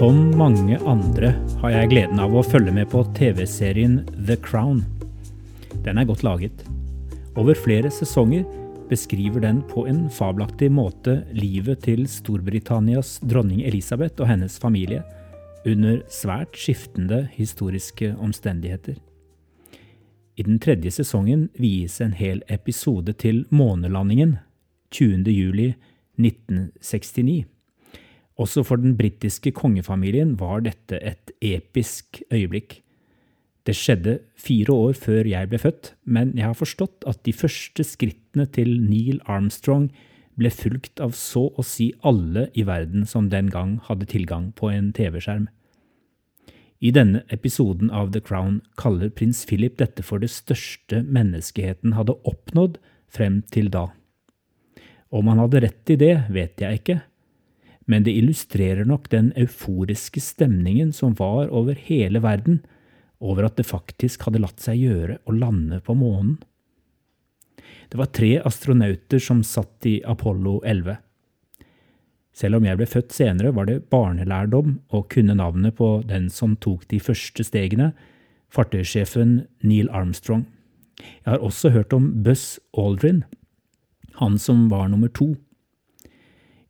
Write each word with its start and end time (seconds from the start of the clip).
Som 0.00 0.30
mange 0.32 0.78
andre 0.88 1.34
har 1.60 1.74
jeg 1.74 1.90
gleden 1.90 2.20
av 2.24 2.32
å 2.32 2.40
følge 2.40 2.72
med 2.72 2.88
på 2.88 3.02
TV-serien 3.18 3.98
The 4.16 4.38
Crown. 4.40 4.78
Den 5.84 6.00
er 6.00 6.08
godt 6.08 6.24
laget. 6.24 6.62
Over 7.36 7.52
flere 7.52 7.90
sesonger 7.92 8.46
beskriver 8.90 9.40
den 9.44 9.62
på 9.70 9.86
en 9.86 10.08
fabelaktig 10.10 10.70
måte 10.74 11.20
livet 11.32 11.84
til 11.86 12.06
Storbritannias 12.10 13.18
dronning 13.22 13.62
Elisabeth 13.66 14.18
og 14.18 14.28
hennes 14.32 14.58
familie 14.58 15.04
under 15.68 16.00
svært 16.10 16.58
skiftende 16.58 17.22
historiske 17.36 18.12
omstendigheter. 18.18 18.98
I 20.36 20.46
den 20.46 20.58
tredje 20.62 20.90
sesongen 20.94 21.48
vies 21.60 22.00
en 22.00 22.14
hel 22.16 22.42
episode 22.48 23.12
til 23.20 23.44
månelandingen 23.52 24.38
20. 24.90 25.28
juli 25.30 25.74
1969. 26.18 27.44
Også 28.40 28.64
for 28.64 28.80
den 28.80 28.96
britiske 28.96 29.52
kongefamilien 29.52 30.34
var 30.40 30.64
dette 30.64 30.98
et 30.98 31.34
episk 31.44 32.22
øyeblikk. 32.32 32.80
Det 33.68 33.76
skjedde 33.76 34.18
fire 34.40 34.72
år 34.72 34.96
før 34.96 35.28
jeg 35.28 35.50
ble 35.50 35.60
født, 35.60 35.92
men 36.04 36.32
jeg 36.38 36.46
har 36.48 36.56
forstått 36.56 37.04
at 37.10 37.20
de 37.26 37.34
første 37.36 37.84
skrittene 37.84 38.46
til 38.48 38.78
Neil 38.80 39.20
Armstrong 39.28 39.90
ble 40.40 40.50
fulgt 40.54 41.02
av 41.04 41.12
så 41.18 41.50
å 41.58 41.64
si 41.66 41.90
alle 42.06 42.48
i 42.56 42.64
verden 42.64 43.04
som 43.08 43.28
den 43.32 43.50
gang 43.52 43.76
hadde 43.88 44.08
tilgang 44.08 44.50
på 44.56 44.70
en 44.72 44.92
TV-skjerm. 44.96 45.48
I 46.80 46.94
denne 46.96 47.20
episoden 47.28 47.90
av 47.92 48.14
The 48.14 48.22
Crown 48.24 48.62
kaller 48.80 49.12
prins 49.12 49.42
Philip 49.44 49.76
dette 49.76 50.00
for 50.06 50.22
det 50.22 50.30
største 50.32 51.02
menneskeheten 51.04 51.92
hadde 51.98 52.16
oppnådd 52.24 52.78
frem 53.12 53.42
til 53.52 53.68
da. 53.74 53.90
Om 55.12 55.28
han 55.28 55.42
hadde 55.42 55.60
rett 55.66 55.92
i 55.92 55.98
det, 56.00 56.14
vet 56.32 56.62
jeg 56.62 56.80
ikke, 56.80 57.00
men 57.90 58.06
det 58.06 58.14
illustrerer 58.16 58.88
nok 58.88 59.10
den 59.12 59.32
euforiske 59.36 60.22
stemningen 60.24 60.94
som 60.96 61.16
var 61.18 61.50
over 61.52 61.76
hele 61.76 62.22
verden 62.24 62.62
over 63.20 63.46
at 63.46 63.58
det 63.60 63.68
faktisk 63.68 64.26
hadde 64.26 64.40
latt 64.42 64.62
seg 64.62 64.80
gjøre 64.80 65.18
å 65.28 65.36
lande 65.36 65.80
på 65.84 65.94
månen. 65.98 66.38
Det 67.90 67.98
var 67.98 68.12
tre 68.14 68.36
astronauter 68.46 69.20
som 69.22 69.42
satt 69.44 69.86
i 69.86 69.98
Apollo 70.06 70.60
11. 70.64 70.96
Selv 72.36 72.60
om 72.60 72.64
jeg 72.64 72.78
ble 72.78 72.86
født 72.88 73.12
senere, 73.12 73.50
var 73.52 73.66
det 73.68 73.82
barnelærdom 73.92 74.78
å 74.94 75.02
kunne 75.10 75.36
navnet 75.36 75.76
på 75.76 75.98
den 76.06 76.30
som 76.32 76.54
tok 76.56 76.86
de 76.88 77.00
første 77.02 77.44
stegene, 77.44 77.90
fartøysjefen 78.50 79.40
Neil 79.66 79.90
Armstrong. 79.92 80.46
Jeg 81.00 81.34
har 81.34 81.44
også 81.44 81.72
hørt 81.74 81.92
om 81.96 82.08
Buzz 82.24 82.58
Aldrin, 82.78 83.24
han 84.20 84.38
som 84.38 84.68
var 84.70 84.88
nummer 84.92 85.10
to. 85.12 85.34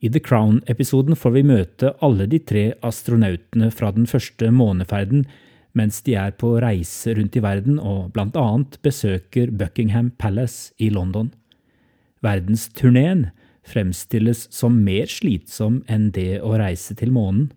I 0.00 0.08
The 0.08 0.22
Crown-episoden 0.24 1.18
får 1.18 1.34
vi 1.36 1.44
møte 1.44 1.92
alle 2.00 2.24
de 2.30 2.40
tre 2.40 2.70
astronautene 2.86 3.68
fra 3.74 3.90
den 3.92 4.08
første 4.08 4.48
måneferden 4.54 5.26
mens 5.76 6.00
de 6.06 6.16
er 6.18 6.32
på 6.38 6.56
reise 6.62 7.14
rundt 7.16 7.36
i 7.38 7.42
verden 7.44 7.78
og 7.78 8.16
annet 8.18 8.78
besøker 8.82 9.50
Buckingham 9.50 10.10
Palace 10.18 10.72
i 10.78 10.90
London. 10.90 11.30
Verdensturneen 12.24 13.30
fremstilles 13.66 14.46
som 14.52 14.80
mer 14.84 15.08
slitsom 15.10 15.82
enn 15.88 16.10
det 16.16 16.40
å 16.42 16.56
reise 16.60 16.96
til 16.98 17.12
månen. 17.14 17.50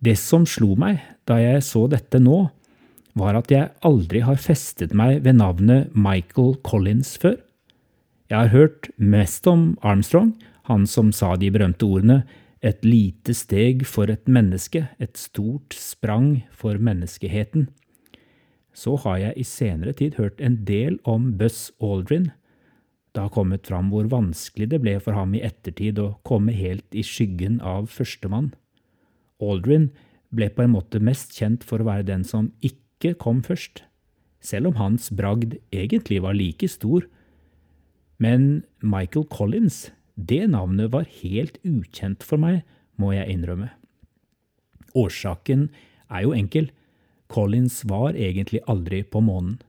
Det 0.00 0.16
som 0.18 0.46
slo 0.48 0.74
meg 0.80 1.02
da 1.28 1.38
jeg 1.40 1.62
så 1.64 1.84
dette 1.92 2.20
nå, 2.22 2.48
var 3.18 3.36
at 3.36 3.50
jeg 3.52 3.72
aldri 3.84 4.22
har 4.24 4.38
festet 4.40 4.94
meg 4.96 5.24
ved 5.24 5.36
navnet 5.40 5.90
Michael 5.98 6.54
Collins 6.64 7.16
før. 7.20 7.36
Jeg 8.30 8.38
har 8.38 8.52
hørt 8.54 8.88
mest 8.96 9.46
om 9.50 9.74
Armstrong, 9.82 10.32
han 10.70 10.86
som 10.86 11.10
sa 11.12 11.34
de 11.36 11.50
berømte 11.50 11.86
ordene 11.86 12.22
et 12.60 12.84
lite 12.84 13.32
steg 13.36 13.86
for 13.88 14.10
et 14.12 14.26
menneske, 14.28 14.84
et 15.00 15.16
stort 15.16 15.72
sprang 15.76 16.42
for 16.52 16.76
menneskeheten. 16.76 17.68
Så 18.76 18.96
har 19.02 19.18
jeg 19.18 19.40
i 19.40 19.46
senere 19.48 19.94
tid 19.96 20.18
hørt 20.20 20.40
en 20.40 20.60
del 20.68 21.00
om 21.08 21.32
Buzz 21.40 21.70
Aldrin. 21.80 22.30
Det 23.10 23.24
har 23.24 23.34
kommet 23.34 23.66
fram 23.66 23.90
hvor 23.90 24.06
vanskelig 24.12 24.68
det 24.70 24.80
ble 24.84 24.98
for 25.02 25.16
ham 25.16 25.32
i 25.34 25.42
ettertid 25.42 25.98
å 25.98 26.12
komme 26.22 26.54
helt 26.54 26.86
i 26.94 27.02
skyggen 27.02 27.58
av 27.64 27.88
førstemann. 27.90 28.52
Aldrin 29.40 29.88
ble 30.30 30.50
på 30.52 30.62
en 30.62 30.74
måte 30.76 31.00
mest 31.02 31.34
kjent 31.34 31.64
for 31.66 31.80
å 31.80 31.88
være 31.88 32.06
den 32.12 32.22
som 32.28 32.52
ikke 32.62 33.16
kom 33.18 33.40
først, 33.42 33.82
selv 34.44 34.70
om 34.70 34.78
hans 34.78 35.08
bragd 35.10 35.56
egentlig 35.72 36.20
var 36.22 36.36
like 36.36 36.68
stor. 36.70 37.08
Men 38.20 38.62
Michael 38.84 39.26
Collins 39.32 39.88
det 40.26 40.46
navnet 40.52 40.92
var 40.92 41.08
helt 41.20 41.58
ukjent 41.64 42.24
for 42.26 42.40
meg, 42.40 42.62
må 43.00 43.14
jeg 43.14 43.32
innrømme. 43.32 43.70
Årsaken 44.98 45.68
er 46.10 46.26
jo 46.26 46.34
enkel. 46.36 46.70
Collins 47.30 47.84
var 47.88 48.18
egentlig 48.18 48.62
aldri 48.68 49.02
på 49.06 49.22
månen. 49.22 49.60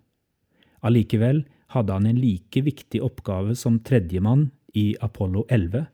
Allikevel 0.81 1.44
hadde 1.72 1.94
han 1.94 2.07
en 2.09 2.19
like 2.19 2.63
viktig 2.66 3.03
oppgave 3.06 3.56
som 3.56 3.79
tredjemann 3.85 4.50
i 4.73 4.95
Apollo 5.01 5.45
11. 5.50 5.85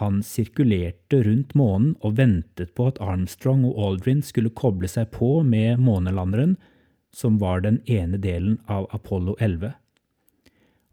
Han 0.00 0.22
sirkulerte 0.24 1.22
rundt 1.26 1.54
månen 1.58 1.96
og 2.00 2.16
ventet 2.20 2.72
på 2.76 2.88
at 2.92 3.00
Armstrong 3.02 3.64
og 3.68 3.80
Aldrin 3.86 4.22
skulle 4.24 4.52
koble 4.56 4.88
seg 4.88 5.10
på 5.12 5.40
med 5.44 5.80
månelanderen, 5.82 6.56
som 7.12 7.36
var 7.40 7.60
den 7.64 7.80
ene 7.84 8.20
delen 8.20 8.56
av 8.72 8.86
Apollo 8.96 9.36
11. 9.38 9.74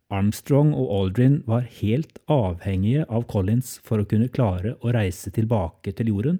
Armstrong 0.10 0.72
og 0.74 0.90
Aldrin 0.90 1.36
var 1.46 1.68
helt 1.78 2.18
avhengige 2.34 3.04
av 3.14 3.28
Collins 3.30 3.76
for 3.86 4.02
å 4.02 4.08
kunne 4.10 4.32
klare 4.34 4.74
å 4.82 4.94
reise 4.96 5.30
tilbake 5.34 5.94
til 5.94 6.10
jorden. 6.10 6.40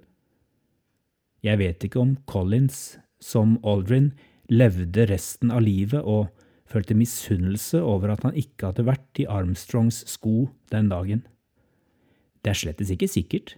Jeg 1.46 1.60
vet 1.60 1.86
ikke 1.86 2.00
om 2.02 2.16
Collins, 2.26 2.98
som 3.22 3.58
Aldrin, 3.62 4.10
levde 4.50 5.06
resten 5.06 5.52
av 5.54 5.62
livet 5.62 6.02
og 6.02 6.32
følte 6.70 6.96
misunnelse 6.98 7.78
over 7.78 8.10
at 8.10 8.24
han 8.26 8.34
ikke 8.34 8.72
hadde 8.72 8.88
vært 8.88 9.22
i 9.22 9.28
Armstrongs 9.30 10.02
sko 10.10 10.50
den 10.74 10.90
dagen. 10.90 11.22
Det 12.42 12.50
er 12.50 12.58
slettes 12.58 12.90
ikke 12.90 13.10
sikkert. 13.10 13.54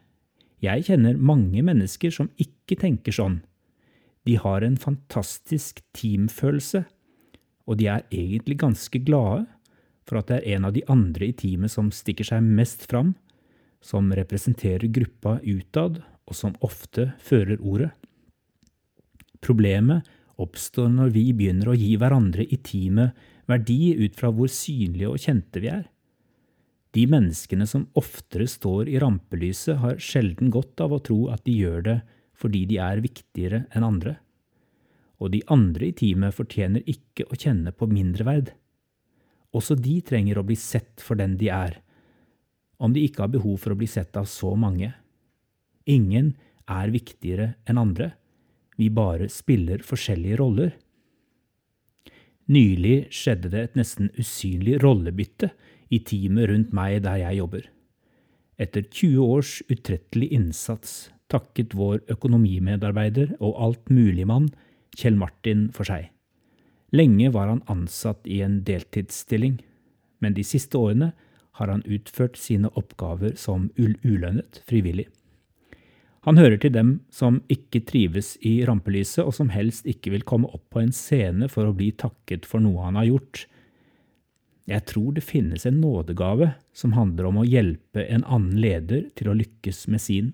Jeg 0.60 0.84
kjenner 0.90 1.16
mange 1.16 1.64
mennesker 1.64 2.12
som 2.12 2.28
ikke 2.36 2.76
tenker 2.84 3.16
sånn. 3.16 3.40
De 4.28 4.36
har 4.36 4.62
en 4.62 4.76
fantastisk 4.76 5.80
teamfølelse, 5.96 6.84
og 7.66 7.80
de 7.80 7.88
er 7.90 8.04
egentlig 8.12 8.60
ganske 8.60 9.00
glade 9.02 9.46
for 10.12 10.20
at 10.20 10.28
det 10.28 10.42
er 10.42 10.58
en 10.58 10.66
av 10.68 10.74
de 10.76 10.82
andre 10.92 11.30
i 11.30 11.32
teamet 11.32 11.72
som 11.72 11.86
stikker 11.88 12.26
seg 12.28 12.44
mest 12.44 12.84
fram, 12.90 13.14
som 13.80 14.12
representerer 14.12 14.92
gruppa 14.92 15.38
utad, 15.40 16.02
og 16.28 16.36
som 16.36 16.52
ofte 16.60 17.14
fører 17.24 17.56
ordet. 17.64 17.88
Problemet 19.40 20.04
oppstår 20.36 20.92
når 20.92 21.14
vi 21.16 21.24
begynner 21.32 21.72
å 21.72 21.78
gi 21.80 21.96
hverandre 21.96 22.44
i 22.44 22.60
teamet 22.60 23.16
verdi 23.48 23.94
ut 24.04 24.14
fra 24.20 24.28
hvor 24.36 24.52
synlige 24.52 25.08
og 25.10 25.24
kjente 25.24 25.64
vi 25.64 25.72
er. 25.72 25.88
De 26.92 27.06
menneskene 27.08 27.64
som 27.66 27.88
oftere 27.96 28.44
står 28.46 28.92
i 28.92 29.00
rampelyset, 29.00 29.80
har 29.80 29.96
sjelden 29.96 30.52
godt 30.52 30.84
av 30.84 30.92
å 30.92 31.00
tro 31.00 31.22
at 31.32 31.40
de 31.48 31.56
gjør 31.56 31.86
det 31.88 31.98
fordi 32.36 32.66
de 32.68 32.78
er 32.84 33.00
viktigere 33.00 33.64
enn 33.72 33.86
andre. 33.86 34.18
Og 35.24 35.32
de 35.32 35.40
andre 35.54 35.88
i 35.88 35.96
teamet 35.96 36.36
fortjener 36.36 36.84
ikke 36.84 37.24
å 37.30 37.38
kjenne 37.38 37.72
på 37.72 37.88
mindreverd. 37.88 38.52
Også 39.52 39.76
de 39.76 39.98
trenger 40.04 40.40
å 40.40 40.46
bli 40.48 40.56
sett 40.56 41.02
for 41.04 41.18
den 41.20 41.36
de 41.40 41.50
er, 41.52 41.78
om 42.82 42.94
de 42.94 43.04
ikke 43.06 43.26
har 43.26 43.32
behov 43.34 43.60
for 43.62 43.74
å 43.74 43.78
bli 43.78 43.88
sett 43.90 44.16
av 44.18 44.26
så 44.30 44.54
mange. 44.58 44.90
Ingen 45.86 46.32
er 46.70 46.94
viktigere 46.94 47.52
enn 47.68 47.80
andre, 47.80 48.12
vi 48.80 48.88
bare 48.90 49.28
spiller 49.30 49.84
forskjellige 49.84 50.38
roller. 50.40 50.72
Nylig 52.50 53.12
skjedde 53.14 53.52
det 53.52 53.62
et 53.66 53.78
nesten 53.78 54.10
usynlig 54.18 54.80
rollebytte 54.82 55.52
i 55.92 56.00
teamet 56.02 56.48
rundt 56.50 56.72
meg 56.74 57.02
der 57.04 57.20
jeg 57.20 57.38
jobber. 57.42 57.68
Etter 58.60 58.86
20 58.88 59.20
års 59.22 59.52
utrettelig 59.72 60.30
innsats 60.34 61.12
takket 61.32 61.76
vår 61.78 62.02
økonomimedarbeider 62.12 63.36
og 63.40 63.56
altmuligmann 63.68 64.50
Kjell 64.96 65.16
Martin 65.20 65.68
for 65.72 65.88
seg. 65.88 66.10
Lenge 66.92 67.30
var 67.32 67.48
han 67.48 67.62
ansatt 67.72 68.26
i 68.28 68.42
en 68.44 68.60
deltidsstilling, 68.64 69.56
men 70.20 70.34
de 70.36 70.44
siste 70.44 70.76
årene 70.76 71.12
har 71.56 71.68
han 71.72 71.84
utført 71.88 72.36
sine 72.36 72.68
oppgaver 72.76 73.34
som 73.40 73.70
ulønnet 73.76 74.60
frivillig. 74.68 75.08
Han 76.22 76.38
hører 76.38 76.60
til 76.62 76.70
dem 76.74 76.90
som 77.10 77.40
ikke 77.50 77.80
trives 77.88 78.36
i 78.46 78.60
rampelyset, 78.68 79.24
og 79.24 79.34
som 79.34 79.50
helst 79.50 79.88
ikke 79.90 80.12
vil 80.14 80.26
komme 80.28 80.50
opp 80.54 80.68
på 80.70 80.82
en 80.82 80.92
scene 80.94 81.48
for 81.50 81.66
å 81.66 81.74
bli 81.74 81.90
takket 81.98 82.46
for 82.46 82.62
noe 82.62 82.84
han 82.84 83.00
har 83.00 83.08
gjort. 83.08 83.46
Jeg 84.70 84.86
tror 84.86 85.16
det 85.16 85.24
finnes 85.26 85.66
en 85.66 85.80
nådegave 85.82 86.52
som 86.76 86.94
handler 86.94 87.26
om 87.26 87.40
å 87.42 87.48
hjelpe 87.48 88.04
en 88.06 88.22
annen 88.22 88.60
leder 88.62 89.08
til 89.18 89.32
å 89.32 89.36
lykkes 89.40 89.88
med 89.90 90.04
sin. 90.04 90.30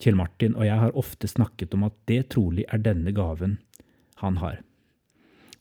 Kjell 0.00 0.16
Martin 0.16 0.56
og 0.56 0.64
jeg 0.64 0.80
har 0.80 0.96
ofte 0.96 1.28
snakket 1.28 1.76
om 1.76 1.84
at 1.90 1.98
det 2.08 2.22
trolig 2.32 2.64
er 2.72 2.80
denne 2.80 3.12
gaven 3.12 3.58
han 4.22 4.40
har. 4.40 4.62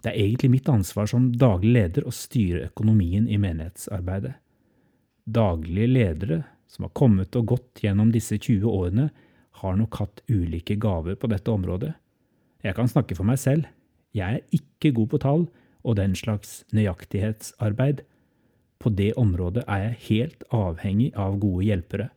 Det 0.04 0.12
er 0.12 0.20
egentlig 0.20 0.52
mitt 0.52 0.70
ansvar 0.70 1.08
som 1.08 1.30
daglig 1.40 1.72
leder 1.78 2.08
å 2.08 2.12
styre 2.12 2.68
økonomien 2.68 3.30
i 3.32 3.40
menighetsarbeidet. 3.40 4.34
Daglige 5.24 5.88
ledere 5.88 6.40
som 6.68 6.88
har 6.88 6.96
kommet 6.98 7.36
og 7.40 7.54
gått 7.54 7.84
gjennom 7.86 8.12
disse 8.12 8.36
20 8.40 8.66
årene, 8.68 9.12
har 9.62 9.76
nok 9.78 10.00
hatt 10.02 10.24
ulike 10.28 10.76
gaver 10.82 11.16
på 11.20 11.30
dette 11.30 11.52
området. 11.54 11.92
Jeg 12.66 12.76
kan 12.76 12.90
snakke 12.90 13.16
for 13.16 13.28
meg 13.28 13.38
selv. 13.40 13.68
Jeg 14.18 14.40
er 14.40 14.58
ikke 14.58 14.92
god 14.98 15.12
på 15.12 15.20
tall 15.22 15.46
og 15.84 15.98
den 16.00 16.16
slags 16.18 16.64
nøyaktighetsarbeid. 16.74 18.02
På 18.82 18.92
det 18.92 19.14
området 19.20 19.64
er 19.68 19.86
jeg 19.86 20.02
helt 20.08 20.44
avhengig 20.52 21.12
av 21.20 21.38
gode 21.40 21.68
hjelpere. 21.70 22.10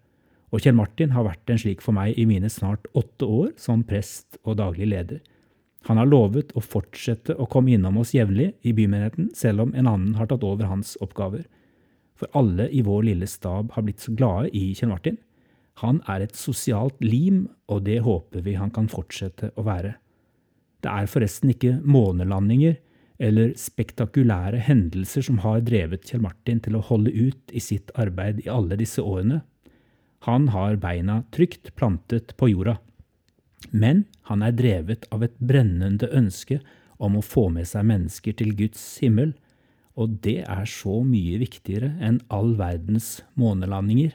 Og 0.55 0.63
Kjell 0.65 0.79
Martin 0.79 1.13
har 1.13 1.27
vært 1.27 1.53
en 1.53 1.61
slik 1.61 1.85
for 1.85 1.95
meg 1.95 2.17
i 2.19 2.25
mine 2.27 2.49
snart 2.51 2.89
åtte 2.97 3.29
år 3.29 3.53
som 3.61 3.85
prest 3.87 4.41
og 4.45 4.57
daglig 4.63 4.89
leder. 4.95 5.21
Han 5.87 6.01
har 6.01 6.09
lovet 6.11 6.51
å 6.59 6.63
fortsette 6.65 7.37
å 7.39 7.47
komme 7.51 7.77
innom 7.77 8.01
oss 8.01 8.11
jevnlig 8.15 8.53
i 8.67 8.73
bymenigheten, 8.75 9.31
selv 9.39 9.67
om 9.67 9.75
en 9.75 9.87
annen 9.87 10.17
har 10.19 10.27
tatt 10.31 10.43
over 10.47 10.67
hans 10.67 10.97
oppgaver. 11.05 11.45
For 12.19 12.33
alle 12.35 12.67
i 12.75 12.83
vår 12.83 13.07
lille 13.11 13.29
stab 13.31 13.71
har 13.77 13.85
blitt 13.87 14.03
så 14.03 14.15
glade 14.17 14.51
i 14.57 14.73
Kjell 14.75 14.91
Martin. 14.91 15.21
Han 15.85 16.01
er 16.11 16.25
et 16.25 16.35
sosialt 16.35 16.99
lim, 17.05 17.45
og 17.69 17.85
det 17.87 18.01
håper 18.03 18.43
vi 18.43 18.57
han 18.57 18.73
kan 18.75 18.89
fortsette 18.91 19.53
å 19.55 19.67
være. 19.67 19.95
Det 20.83 20.91
er 20.91 21.11
forresten 21.11 21.53
ikke 21.53 21.77
månelandinger 21.85 22.79
eller 23.23 23.55
spektakulære 23.57 24.59
hendelser 24.67 25.25
som 25.25 25.41
har 25.45 25.63
drevet 25.65 26.09
Kjell 26.09 26.25
Martin 26.25 26.61
til 26.65 26.77
å 26.77 26.85
holde 26.85 27.13
ut 27.15 27.55
i 27.55 27.63
sitt 27.63 27.93
arbeid 27.95 28.43
i 28.45 28.51
alle 28.53 28.79
disse 28.81 29.05
årene. 29.05 29.43
Han 30.27 30.51
har 30.51 30.81
beina 30.83 31.23
trygt 31.33 31.75
plantet 31.79 32.35
på 32.41 32.51
jorda. 32.51 32.77
Men 33.71 34.05
han 34.29 34.45
er 34.45 34.55
drevet 34.57 35.07
av 35.15 35.25
et 35.27 35.37
brennende 35.39 36.09
ønske 36.13 36.61
om 37.03 37.19
å 37.19 37.25
få 37.25 37.49
med 37.53 37.69
seg 37.69 37.87
mennesker 37.89 38.37
til 38.39 38.55
Guds 38.57 38.83
himmel, 39.03 39.35
og 39.97 40.19
det 40.25 40.43
er 40.45 40.69
så 40.69 41.01
mye 41.05 41.41
viktigere 41.41 41.95
enn 42.05 42.21
all 42.33 42.55
verdens 42.59 43.23
månelandinger. 43.41 44.13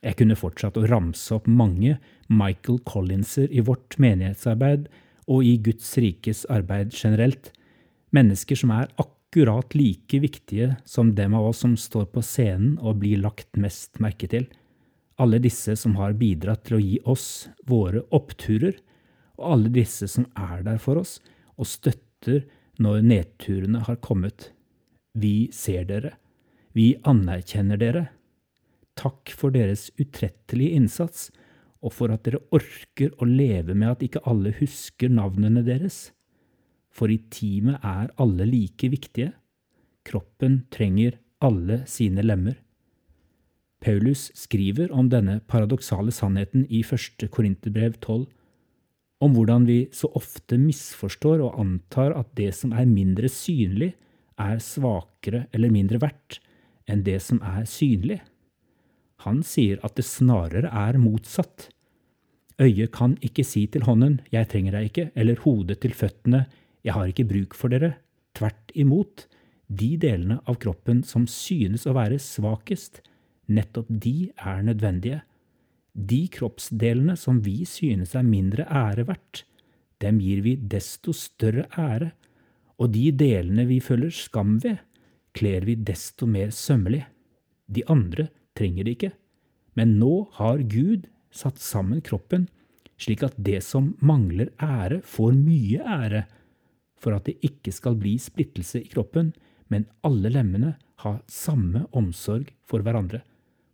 Jeg 0.00 0.16
kunne 0.16 0.36
fortsatt 0.38 0.78
å 0.80 0.86
ramse 0.88 1.32
opp 1.36 1.48
mange 1.48 1.98
Michael 2.28 2.80
Collinser 2.88 3.50
i 3.52 3.64
vårt 3.64 3.98
menighetsarbeid 4.00 4.88
og 5.30 5.44
i 5.44 5.56
Guds 5.60 5.92
rikes 6.00 6.46
arbeid 6.52 6.94
generelt, 6.96 7.50
mennesker 8.16 8.58
som 8.58 8.72
er 8.74 8.88
akkurat 9.00 9.76
like 9.76 10.20
viktige 10.22 10.72
som 10.88 11.12
dem 11.16 11.36
av 11.36 11.50
oss 11.52 11.60
som 11.64 11.76
står 11.78 12.08
på 12.14 12.24
scenen 12.24 12.78
og 12.80 13.00
blir 13.04 13.20
lagt 13.20 13.60
mest 13.60 14.00
merke 14.02 14.28
til 14.30 14.48
alle 15.20 15.40
disse 15.42 15.76
som 15.76 15.96
har 16.00 16.16
bidratt 16.18 16.64
til 16.66 16.78
å 16.78 16.82
gi 16.82 16.96
oss 17.08 17.26
våre 17.68 18.02
oppturer, 18.16 18.78
og 19.40 19.52
alle 19.54 19.72
disse 19.72 20.08
som 20.08 20.26
er 20.36 20.64
der 20.66 20.80
for 20.80 21.00
oss 21.00 21.18
og 21.60 21.68
støtter 21.68 22.46
når 22.80 23.04
nedturene 23.04 23.82
har 23.86 24.00
kommet. 24.04 24.50
Vi 25.12 25.50
ser 25.52 25.84
dere. 25.88 26.14
Vi 26.72 26.94
anerkjenner 27.08 27.80
dere. 27.80 28.06
Takk 29.00 29.32
for 29.36 29.52
deres 29.52 29.88
utrettelige 30.00 30.76
innsats, 30.76 31.28
og 31.80 31.94
for 31.96 32.12
at 32.12 32.24
dere 32.26 32.42
orker 32.52 33.12
å 33.20 33.28
leve 33.28 33.74
med 33.74 33.94
at 33.94 34.02
ikke 34.04 34.24
alle 34.28 34.52
husker 34.58 35.12
navnene 35.12 35.64
deres. 35.64 36.10
For 36.92 37.12
i 37.12 37.20
teamet 37.32 37.80
er 37.86 38.10
alle 38.20 38.48
like 38.48 38.90
viktige. 38.92 39.32
Kroppen 40.04 40.64
trenger 40.72 41.16
alle 41.44 41.82
sine 41.88 42.24
lemmer. 42.24 42.58
Paulus 43.80 44.28
skriver 44.36 44.92
om 44.92 45.08
denne 45.08 45.38
paradoksale 45.48 46.12
sannheten 46.12 46.66
i 46.68 46.82
første 46.84 47.28
Korinterbrev 47.32 47.96
12, 48.00 48.26
om 49.20 49.34
hvordan 49.36 49.66
vi 49.68 49.80
så 49.92 50.08
ofte 50.16 50.56
misforstår 50.60 51.42
og 51.44 51.56
antar 51.60 52.14
at 52.16 52.28
det 52.36 52.52
som 52.56 52.72
er 52.76 52.88
mindre 52.88 53.28
synlig, 53.32 53.94
er 54.40 54.60
svakere 54.64 55.46
eller 55.52 55.72
mindre 55.72 56.00
verdt 56.00 56.38
enn 56.88 57.04
det 57.04 57.18
som 57.24 57.40
er 57.44 57.66
synlig. 57.68 58.20
Han 59.26 59.42
sier 59.44 59.80
at 59.84 59.98
det 59.98 60.06
snarere 60.08 60.70
er 60.72 60.96
motsatt. 61.00 61.68
Øyet 62.60 62.92
kan 62.92 63.16
ikke 63.24 63.44
si 63.44 63.66
til 63.66 63.84
hånden 63.84 64.20
'jeg 64.32 64.48
trenger 64.48 64.72
deg 64.72 64.88
ikke', 64.88 65.10
eller 65.14 65.40
hodet 65.44 65.80
til 65.80 65.92
føttene 65.92 66.46
'jeg 66.84 66.92
har 66.92 67.06
ikke 67.06 67.28
bruk 67.28 67.54
for 67.54 67.68
dere'. 67.68 67.96
Tvert 68.34 68.72
imot, 68.74 69.26
de 69.68 69.96
delene 69.96 70.40
av 70.46 70.58
kroppen 70.58 71.02
som 71.04 71.26
synes 71.26 71.86
å 71.86 71.94
være 71.94 72.18
svakest, 72.18 73.00
Nettopp 73.50 73.90
de 73.90 74.30
er 74.38 74.62
nødvendige. 74.62 75.20
De 75.94 76.20
kroppsdelene 76.32 77.16
som 77.18 77.40
vi 77.44 77.64
synes 77.66 78.14
er 78.14 78.26
mindre 78.26 78.66
ære 78.66 79.06
verdt, 79.08 79.44
dem 80.00 80.20
gir 80.22 80.40
vi 80.44 80.54
desto 80.56 81.12
større 81.12 81.66
ære, 81.76 82.12
og 82.80 82.94
de 82.94 83.10
delene 83.12 83.66
vi 83.68 83.80
føler 83.84 84.14
skam 84.14 84.56
ved, 84.62 84.78
kler 85.36 85.66
vi 85.66 85.74
desto 85.74 86.26
mer 86.26 86.54
sømmelig. 86.54 87.02
De 87.68 87.82
andre 87.90 88.30
trenger 88.56 88.86
det 88.86 88.96
ikke, 88.96 89.12
men 89.76 89.98
nå 89.98 90.30
har 90.38 90.62
Gud 90.70 91.10
satt 91.30 91.60
sammen 91.60 92.00
kroppen 92.06 92.48
slik 93.00 93.24
at 93.24 93.36
det 93.40 93.60
som 93.64 93.94
mangler 94.04 94.52
ære, 94.60 95.00
får 95.04 95.36
mye 95.36 95.80
ære, 95.80 96.24
for 97.00 97.16
at 97.16 97.28
det 97.28 97.38
ikke 97.46 97.72
skal 97.72 97.96
bli 98.00 98.16
splittelse 98.20 98.82
i 98.82 98.90
kroppen, 98.92 99.32
men 99.72 99.86
alle 100.04 100.32
lemmene 100.32 100.74
har 101.04 101.22
samme 101.30 101.86
omsorg 101.96 102.50
for 102.68 102.84
hverandre. 102.84 103.22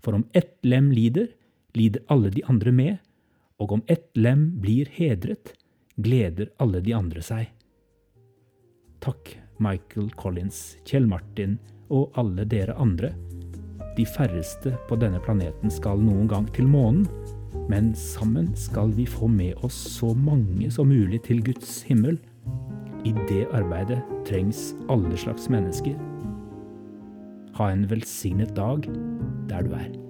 For 0.06 0.14
om 0.14 0.24
ett 0.32 0.58
lem 0.62 0.92
lider, 0.92 1.26
lider 1.74 2.02
alle 2.06 2.30
de 2.30 2.44
andre 2.46 2.70
med, 2.72 2.98
og 3.58 3.72
om 3.74 3.80
ett 3.90 4.06
lem 4.14 4.52
blir 4.62 4.86
hedret, 4.94 5.50
gleder 5.96 6.52
alle 6.62 6.78
de 6.78 6.92
andre 6.94 7.24
seg. 7.26 7.48
Takk, 9.02 9.32
Michael 9.58 10.12
Collins, 10.14 10.76
Kjell 10.86 11.08
Martin 11.10 11.56
og 11.90 12.14
alle 12.22 12.46
dere 12.46 12.76
andre. 12.78 13.10
De 13.98 14.06
færreste 14.06 14.76
på 14.86 15.00
denne 15.02 15.18
planeten 15.26 15.74
skal 15.74 15.98
noen 15.98 16.30
gang 16.30 16.46
til 16.54 16.70
månen, 16.70 17.08
men 17.66 17.90
sammen 17.98 18.52
skal 18.54 18.94
vi 18.94 19.08
få 19.10 19.26
med 19.26 19.58
oss 19.66 19.74
så 19.96 20.12
mange 20.14 20.70
som 20.70 20.94
mulig 20.94 21.24
til 21.26 21.42
Guds 21.42 21.80
himmel. 21.88 22.20
I 23.02 23.10
det 23.26 23.48
arbeidet 23.50 24.04
trengs 24.30 24.68
alle 24.86 25.18
slags 25.18 25.50
mennesker. 25.50 25.98
Ha 27.58 27.72
en 27.74 27.88
velsignet 27.90 28.54
dag 28.54 28.86
der 29.46 29.62
du. 29.62 30.06